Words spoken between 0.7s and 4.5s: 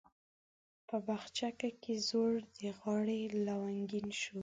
په بخچه کې زوړ د غاړي لونګین شو